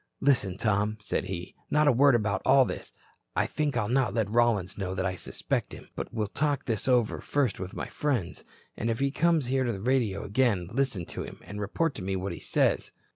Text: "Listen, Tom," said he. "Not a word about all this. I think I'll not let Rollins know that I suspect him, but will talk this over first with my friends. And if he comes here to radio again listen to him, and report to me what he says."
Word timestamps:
"Listen, 0.19 0.57
Tom," 0.57 0.97
said 0.99 1.25
he. 1.25 1.53
"Not 1.69 1.87
a 1.87 1.91
word 1.91 2.15
about 2.15 2.41
all 2.43 2.65
this. 2.65 2.91
I 3.35 3.45
think 3.45 3.77
I'll 3.77 3.87
not 3.87 4.15
let 4.15 4.31
Rollins 4.31 4.75
know 4.75 4.95
that 4.95 5.05
I 5.05 5.15
suspect 5.15 5.73
him, 5.73 5.89
but 5.95 6.11
will 6.11 6.25
talk 6.25 6.65
this 6.65 6.87
over 6.87 7.21
first 7.21 7.59
with 7.59 7.75
my 7.75 7.85
friends. 7.87 8.43
And 8.75 8.89
if 8.89 8.97
he 8.97 9.11
comes 9.11 9.45
here 9.45 9.63
to 9.63 9.79
radio 9.79 10.23
again 10.23 10.69
listen 10.73 11.05
to 11.05 11.21
him, 11.21 11.39
and 11.43 11.61
report 11.61 11.93
to 11.93 12.01
me 12.01 12.15
what 12.15 12.33
he 12.33 12.39
says." 12.39 12.91